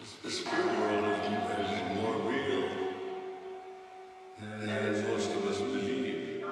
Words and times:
The 0.00 0.30
spirit 0.30 0.78
world 0.78 1.04
is, 1.06 1.96
more 1.96 2.14
real 2.30 2.68
than 4.38 5.10
most 5.10 5.30
of 5.32 5.44
us 5.46 5.58
believe. 5.58 6.44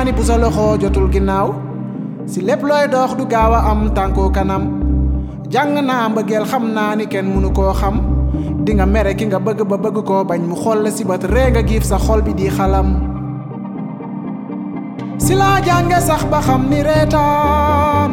Naa 0.00 0.08
ni 0.08 0.16
bu 0.16 0.24
sa 0.24 0.36
loxo 0.42 0.66
jotul 0.80 1.08
ginnaaw 1.12 1.48
si 2.32 2.40
lépp 2.48 2.62
looy 2.68 2.84
dox 2.94 3.10
du 3.18 3.24
gaaw 3.32 3.52
a 3.58 3.60
am 3.70 3.80
tànku 3.96 4.22
kanam. 4.36 4.62
Jàng 5.52 5.72
naa 5.88 6.08
mbëggeel 6.12 6.44
xam 6.50 6.64
naa 6.76 6.92
ni 6.98 7.04
kenn 7.12 7.26
mënu 7.34 7.50
koo 7.56 7.72
xam 7.80 7.96
di 8.64 8.72
nga 8.76 8.86
mere 8.92 9.12
ki 9.18 9.24
nga 9.28 9.38
bëgg 9.46 9.60
ba 9.70 9.76
bëgg 9.84 9.98
koo 10.08 10.22
bañ 10.30 10.40
mu 10.48 10.56
xool 10.62 10.78
la 10.84 10.90
si 10.96 11.02
bët 11.08 11.22
ree 11.32 11.48
nga 11.52 11.62
giif 11.68 11.84
sa 11.90 11.96
xol 12.04 12.20
bi 12.26 12.32
di 12.38 12.46
xalam. 12.56 12.88
Si 15.24 15.32
laa 15.40 15.58
jànge 15.66 15.98
sax 16.08 16.22
ba 16.32 16.38
xam 16.46 16.62
ni 16.70 16.78
reetaan. 16.88 18.10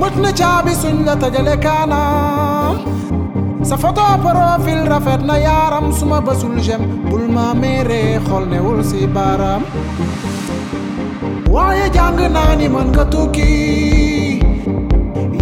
Mët 0.00 0.14
na 0.22 0.30
caabi 0.40 0.72
suñ 0.82 0.96
la 1.06 1.14
tëjale 1.22 1.54
kaanam. 1.64 2.74
Sa 3.68 3.76
photo 3.82 4.02
profil 4.24 4.80
rafet 4.92 5.22
na 5.28 5.36
yaaram 5.46 5.86
suma 5.98 6.18
bësul 6.26 6.56
jem. 6.66 6.82
Bul 7.10 7.24
ma 7.34 7.46
mere 7.62 8.00
xol 8.26 8.44
newul 8.52 8.80
si 8.90 9.06
baaraam 9.14 9.62
waaye 11.54 11.86
jàng 11.96 12.32
naa 12.36 12.54
ni 12.58 12.66
mën 12.74 12.88
nga 12.92 13.04
tukki. 13.12 13.50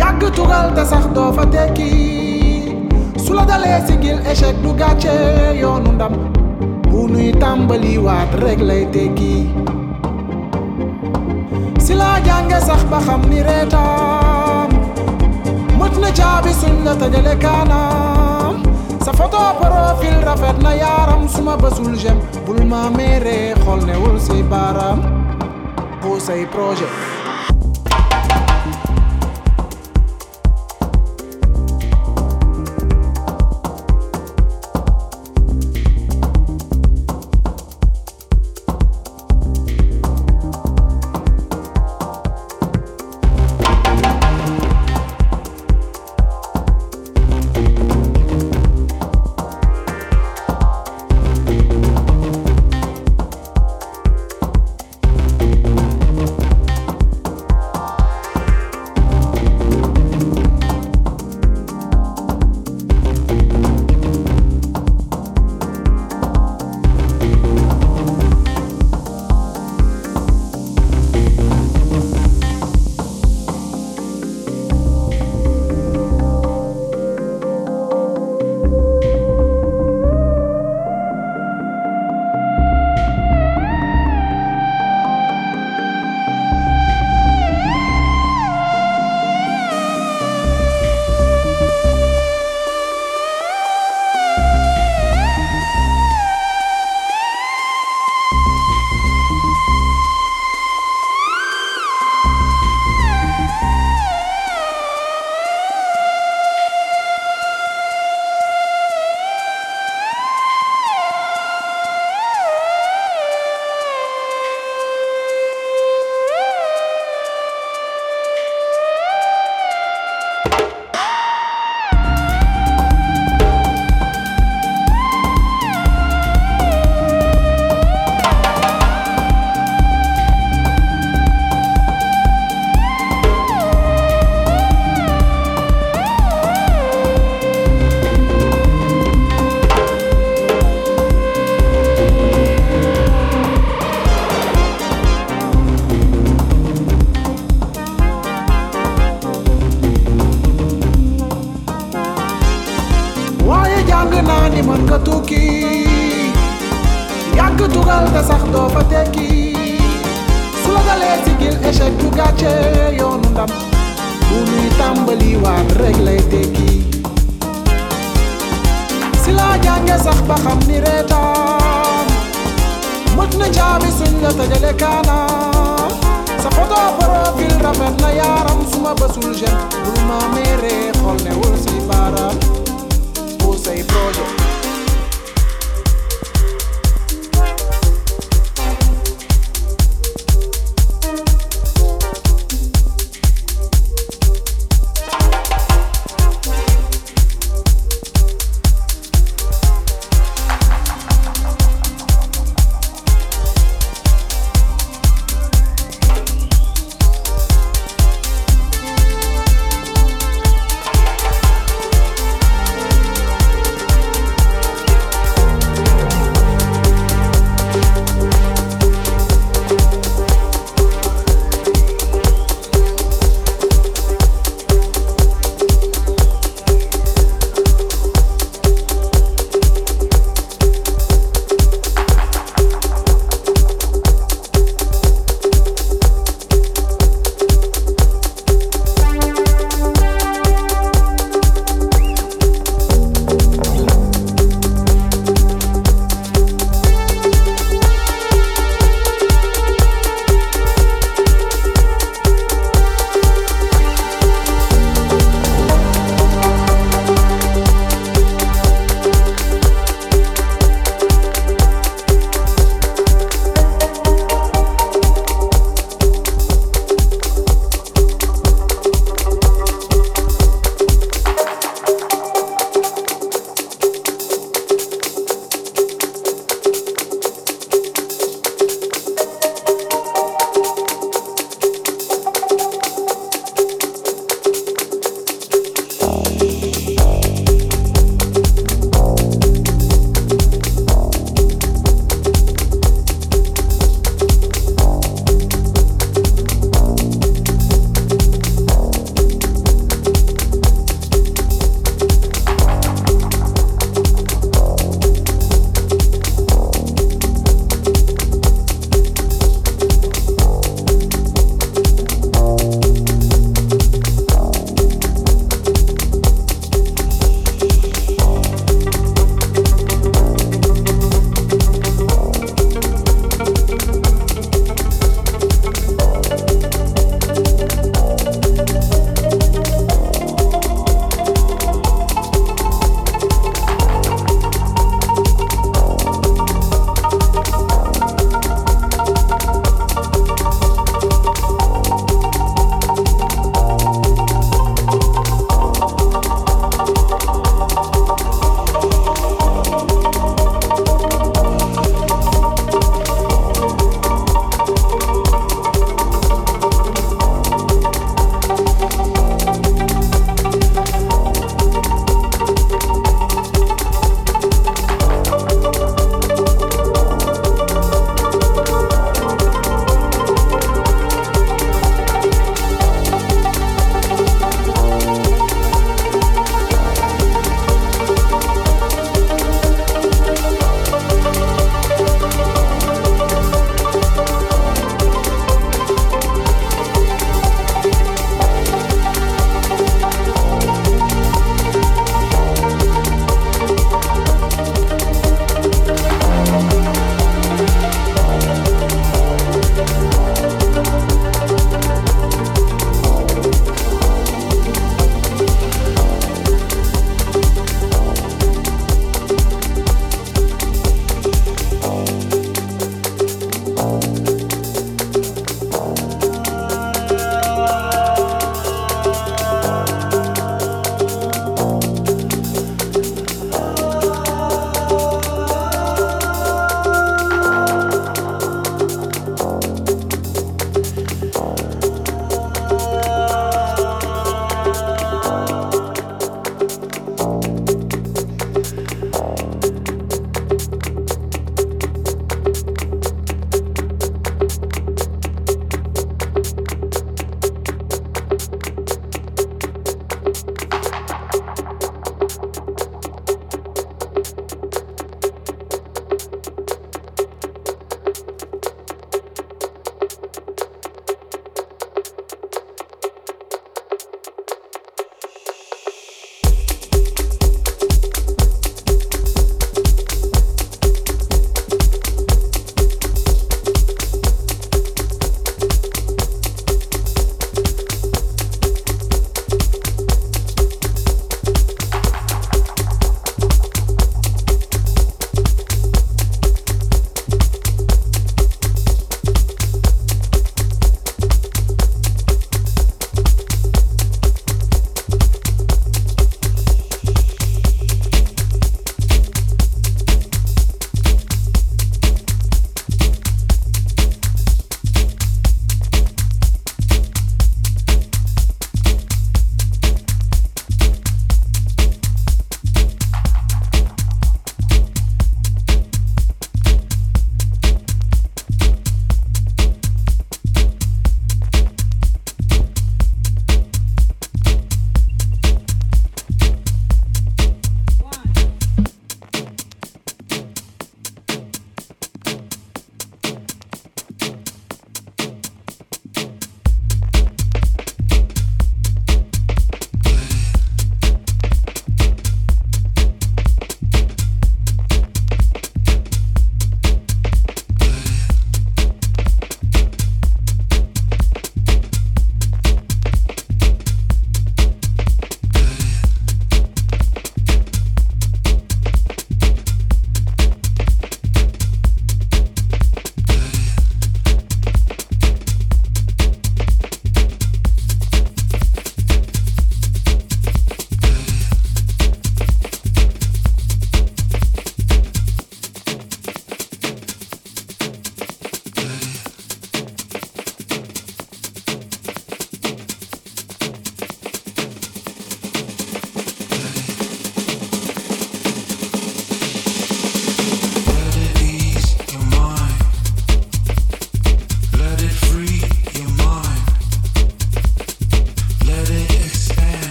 Yàgg 0.00 0.22
tugal 0.36 0.68
te 0.76 0.82
sax 0.90 1.04
doo 1.16 1.32
fa 1.36 1.44
tekki. 1.54 1.90
Su 3.24 3.32
sigil 3.86 4.18
échec 4.30 4.56
du 4.62 4.70
gàcce 4.80 5.14
yoonu 5.60 5.90
ndam. 5.96 6.12
Bu 6.90 6.98
nuy 7.12 7.32
tàmbali 7.42 7.98
waat 8.06 8.30
rek 8.42 8.60
lay 8.68 8.84
tekki. 8.94 9.34
Si 11.84 11.92
laa 12.00 12.16
jànge 12.26 12.58
sax 12.68 12.80
ba 12.90 12.98
xam 13.06 13.20
ni 13.30 13.38
reetaan. 13.48 14.68
Mët 15.78 15.94
na 16.02 16.10
caabi 16.18 16.52
suñ 16.60 16.76
la 16.84 17.34
kaanam 17.44 18.54
sa 19.06 19.12
photo 19.14 19.38
profil 19.60 20.16
rafet 20.26 20.58
na 20.66 20.72
yaaram 20.82 21.28
suma 21.28 21.54
bësul 21.62 21.94
jem 22.02 22.18
bul 22.46 22.58
ma 22.70 22.90
mere 22.96 23.54
xol 23.62 23.80
newul 23.86 24.18
si 24.26 24.42
Pusey 26.06 26.46
Project. 26.46 27.15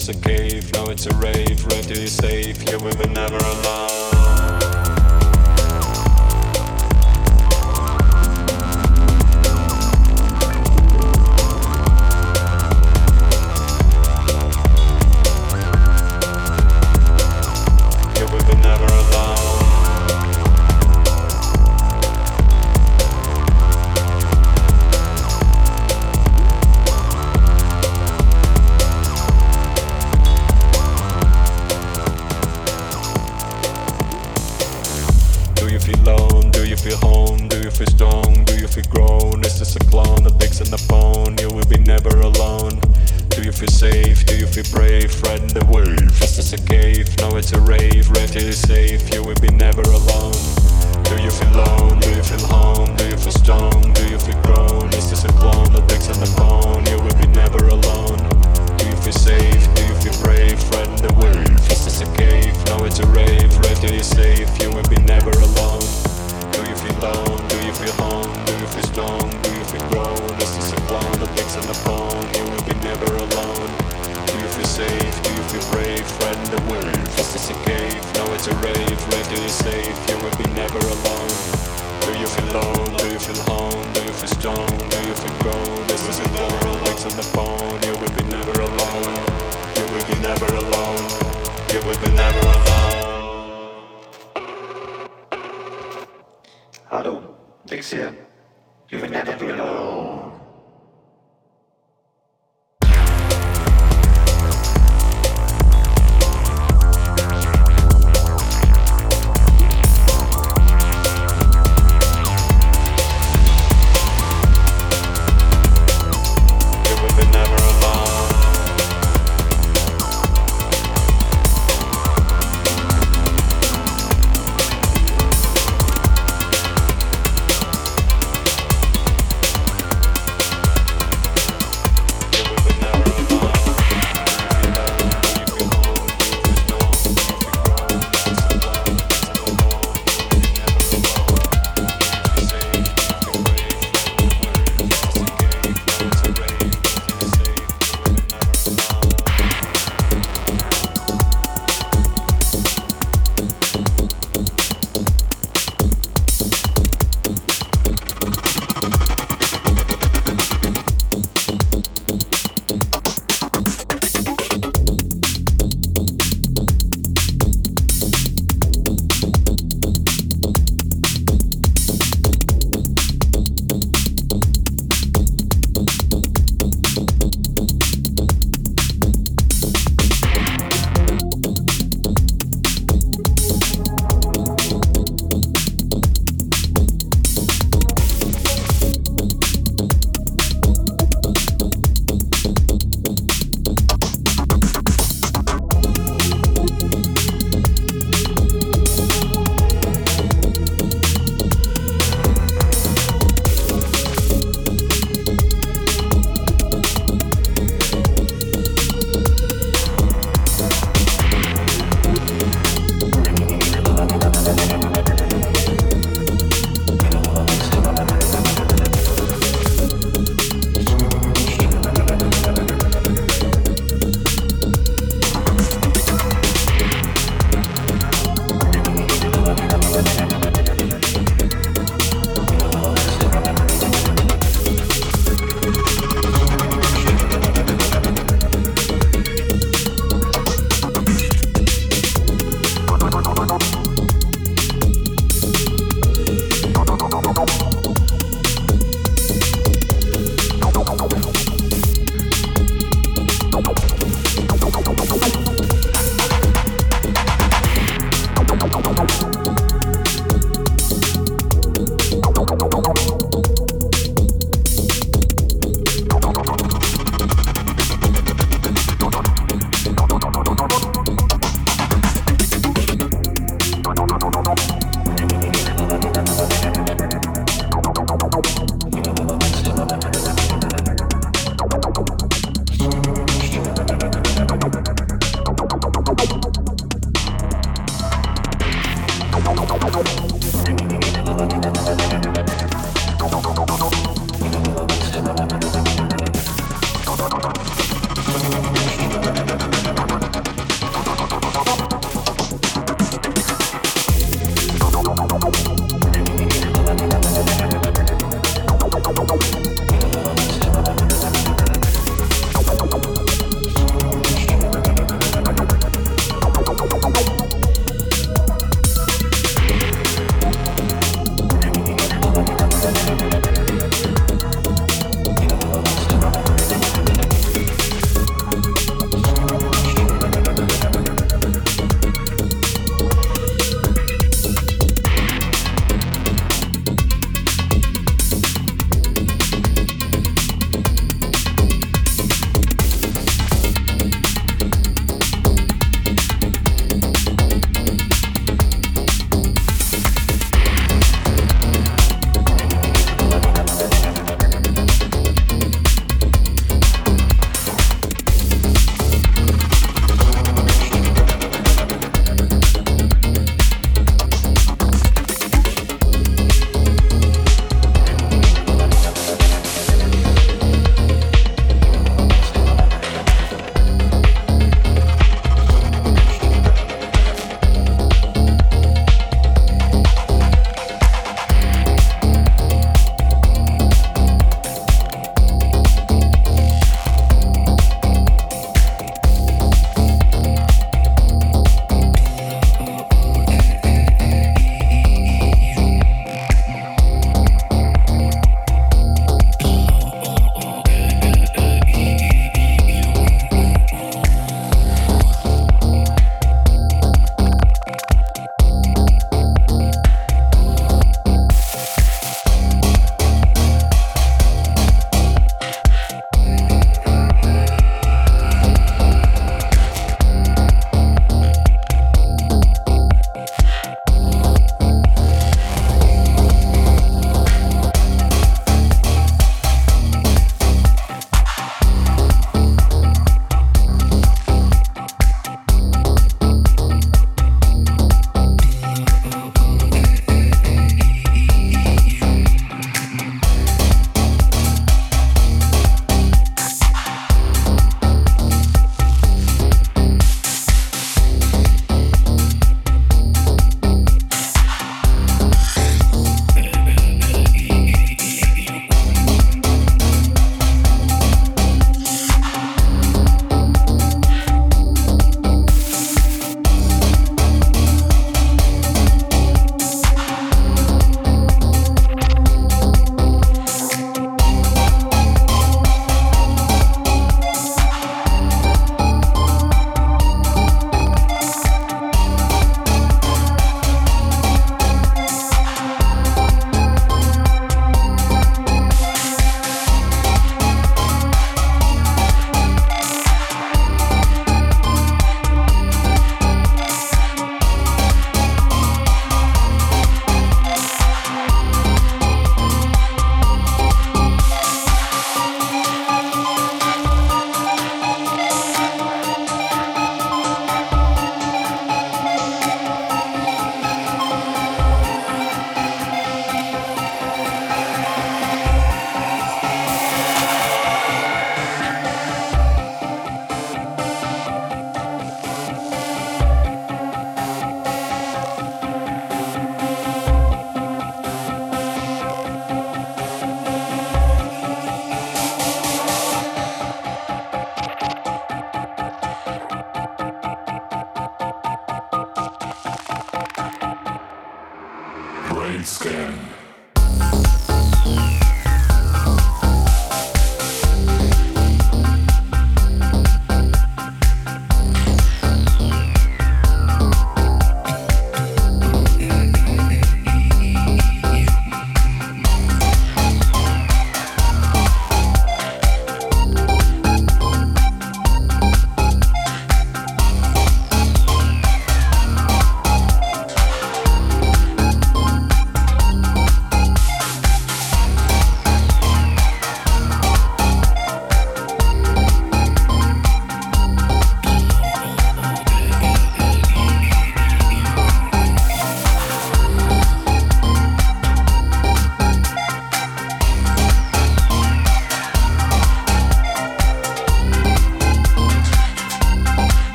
it's 0.00 0.08
a 0.08 0.14
cave, 0.22 0.72
now 0.72 0.88
it's 0.88 1.04
a 1.04 1.14
rave, 1.16 1.62
ready 1.66 1.94
to 1.94 2.08
save, 2.08 2.62
yeah 2.62 2.76
we 2.78 2.90
were 2.96 3.12
never 3.12 3.36
alone. 3.36 3.89